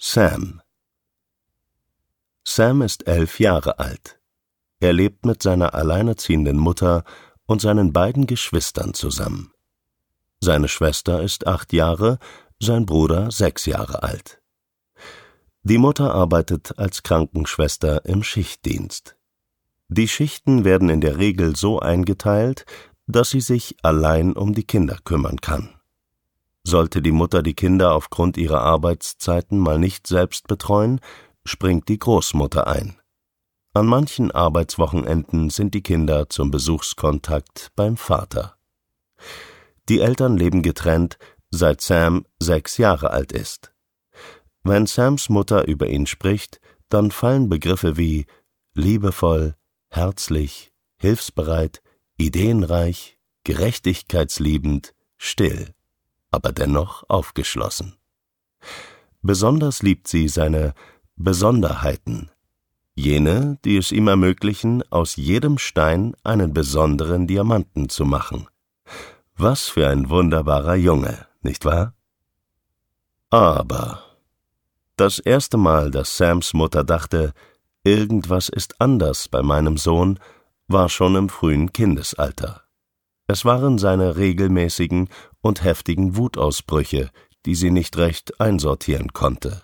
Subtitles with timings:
[0.00, 0.62] Sam
[2.44, 4.20] Sam ist elf Jahre alt.
[4.78, 7.02] Er lebt mit seiner alleinerziehenden Mutter
[7.46, 9.50] und seinen beiden Geschwistern zusammen.
[10.40, 12.20] Seine Schwester ist acht Jahre,
[12.60, 14.40] sein Bruder sechs Jahre alt.
[15.64, 19.16] Die Mutter arbeitet als Krankenschwester im Schichtdienst.
[19.88, 22.66] Die Schichten werden in der Regel so eingeteilt,
[23.08, 25.77] dass sie sich allein um die Kinder kümmern kann.
[26.68, 31.00] Sollte die Mutter die Kinder aufgrund ihrer Arbeitszeiten mal nicht selbst betreuen,
[31.46, 33.00] springt die Großmutter ein.
[33.72, 38.58] An manchen Arbeitswochenenden sind die Kinder zum Besuchskontakt beim Vater.
[39.88, 41.16] Die Eltern leben getrennt,
[41.50, 43.72] seit Sam sechs Jahre alt ist.
[44.62, 46.60] Wenn Sams Mutter über ihn spricht,
[46.90, 48.26] dann fallen Begriffe wie
[48.74, 49.54] liebevoll,
[49.88, 51.80] herzlich, hilfsbereit,
[52.18, 55.74] ideenreich, gerechtigkeitsliebend, still,
[56.30, 57.96] aber dennoch aufgeschlossen.
[59.22, 60.74] Besonders liebt sie seine
[61.16, 62.30] Besonderheiten,
[62.94, 68.46] jene, die es ihm ermöglichen, aus jedem Stein einen besonderen Diamanten zu machen.
[69.36, 71.94] Was für ein wunderbarer Junge, nicht wahr?
[73.30, 74.02] Aber
[74.96, 77.32] das erste Mal, dass Sams Mutter dachte,
[77.84, 80.18] irgendwas ist anders bei meinem Sohn,
[80.66, 82.67] war schon im frühen Kindesalter.
[83.28, 85.10] Es waren seine regelmäßigen
[85.42, 87.10] und heftigen Wutausbrüche,
[87.44, 89.62] die sie nicht recht einsortieren konnte.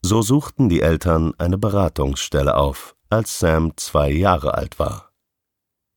[0.00, 5.12] So suchten die Eltern eine Beratungsstelle auf, als Sam zwei Jahre alt war.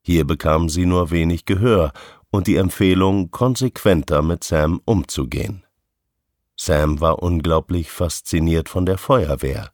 [0.03, 1.93] Hier bekam sie nur wenig Gehör
[2.29, 5.63] und die Empfehlung, konsequenter mit Sam umzugehen.
[6.57, 9.71] Sam war unglaublich fasziniert von der Feuerwehr.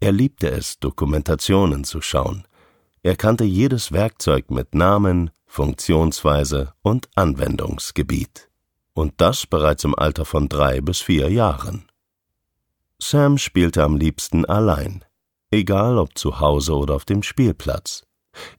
[0.00, 2.46] Er liebte es, Dokumentationen zu schauen.
[3.02, 8.48] Er kannte jedes Werkzeug mit Namen, Funktionsweise und Anwendungsgebiet.
[8.92, 11.90] Und das bereits im Alter von drei bis vier Jahren.
[13.02, 15.04] Sam spielte am liebsten allein,
[15.50, 18.06] egal ob zu Hause oder auf dem Spielplatz.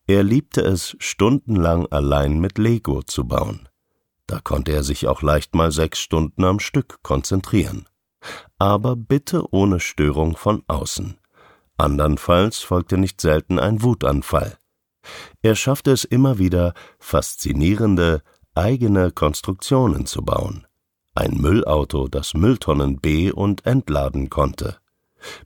[0.06, 3.69] Er liebte es, stundenlang allein mit Lego zu bauen.
[4.28, 7.88] Da konnte er sich auch leicht mal sechs Stunden am Stück konzentrieren.
[8.57, 11.18] Aber bitte ohne Störung von außen.
[11.78, 14.57] Andernfalls folgte nicht selten ein Wutanfall.
[15.41, 18.22] Er schaffte es immer wieder, faszinierende,
[18.56, 20.67] eigene Konstruktionen zu bauen
[21.13, 24.78] ein Müllauto, das Mülltonnen be- und entladen konnte.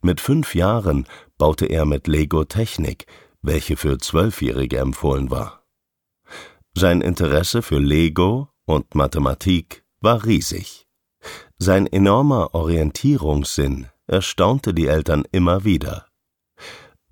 [0.02, 1.08] Mit fünf Jahren
[1.38, 3.08] baute er mit Lego Technik,
[3.42, 5.64] welche für Zwölfjährige empfohlen war.
[6.76, 10.88] Sein Interesse für Lego und Mathematik war riesig.
[11.58, 16.06] Sein enormer Orientierungssinn erstaunte die Eltern immer wieder.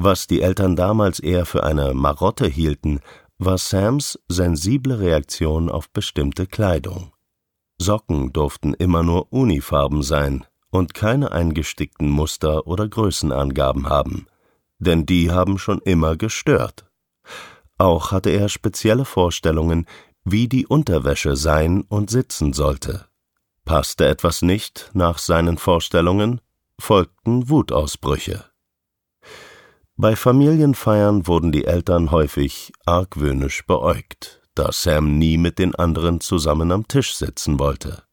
[0.05, 2.99] Was die Eltern damals eher für eine Marotte hielten,
[3.37, 7.13] war Sams sensible Reaktion auf bestimmte Kleidung.
[7.77, 14.27] Socken durften immer nur Unifarben sein und keine eingestickten Muster oder Größenangaben haben,
[14.77, 16.83] denn die haben schon immer gestört.
[17.77, 19.85] Auch hatte er spezielle Vorstellungen,
[20.25, 23.05] wie die Unterwäsche sein und sitzen sollte.
[23.63, 26.41] Passte etwas nicht nach seinen Vorstellungen,
[26.77, 28.43] folgten Wutausbrüche.
[30.03, 36.73] Bei Familienfeiern wurden die Eltern häufig argwöhnisch beäugt da Sam nie mit den anderen zusammen
[36.73, 38.03] am Tisch sitzen wollte.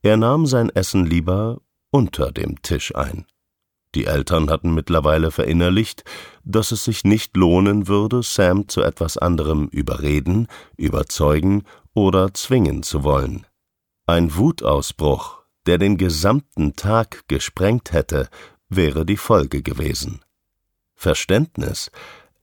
[0.00, 1.60] Er nahm sein Essen lieber
[1.90, 3.26] unter dem Tisch ein.
[3.94, 6.04] Die Eltern hatten mittlerweile verinnerlicht,
[6.42, 10.46] dass es sich nicht lohnen würde, Sam zu etwas anderem überreden,
[10.78, 13.46] überzeugen oder zwingen zu wollen.
[14.06, 18.30] Ein Wutausbruch, der den gesamten Tag gesprengt hätte,
[18.70, 20.22] wäre die Folge gewesen.
[21.00, 21.90] Verständnis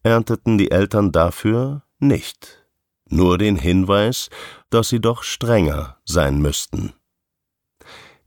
[0.02, 2.66] ernteten die Eltern dafür nicht
[3.08, 4.30] nur den Hinweis,
[4.72, 6.94] dass sie doch strenger sein müssten.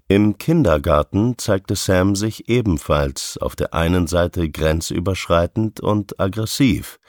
[0.07, 7.01] Im Kindergarten zeigte Sam sich ebenfalls auf der einen Seite grenzüberschreitend und aggressiv.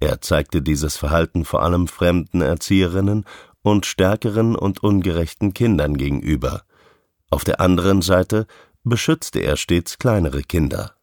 [0.00, 3.24] Er zeigte dieses Verhalten vor allem fremden Erzieherinnen
[3.62, 6.64] und stärkeren und ungerechten Kindern gegenüber.
[7.30, 8.48] Auf der anderen Seite
[8.82, 10.96] beschützte er stets kleinere Kinder.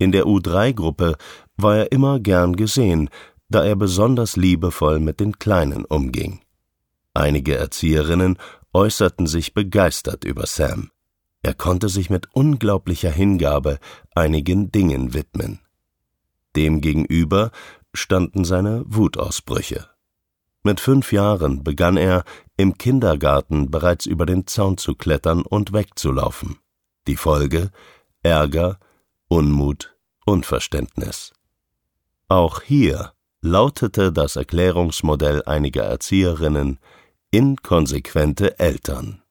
[0.00, 1.16] In der U3-Gruppe
[1.58, 3.10] war er immer gern gesehen,
[3.50, 6.40] da er besonders liebevoll mit den Kleinen umging.
[7.12, 8.38] Einige Erzieherinnen
[8.72, 10.90] äußerten sich begeistert über Sam.
[11.42, 13.78] Er konnte sich mit unglaublicher Hingabe
[14.14, 15.60] einigen Dingen widmen.
[16.56, 17.50] Demgegenüber
[17.92, 19.86] standen seine Wutausbrüche.
[20.62, 22.24] Mit fünf Jahren begann er,
[22.56, 26.56] im Kindergarten bereits über den Zaun zu klettern und wegzulaufen.
[27.06, 27.70] Die Folge
[28.22, 28.78] Ärger,
[29.32, 29.94] Unmut,
[30.26, 31.32] Unverständnis.
[32.26, 33.12] Auch hier
[33.42, 36.80] lautete das Erklärungsmodell einiger Erzieherinnen
[37.30, 39.22] inkonsequente Eltern.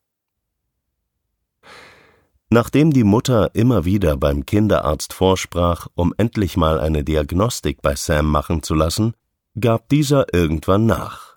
[2.49, 8.25] Nachdem die Mutter immer wieder beim Kinderarzt vorsprach, um endlich mal eine Diagnostik bei Sam
[8.25, 9.15] machen zu lassen,
[9.59, 11.35] gab dieser irgendwann nach.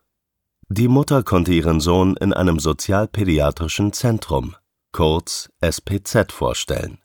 [0.68, 4.54] Die Mutter konnte ihren Sohn in einem sozialpädiatrischen Zentrum,
[4.92, 7.01] kurz SPZ, vorstellen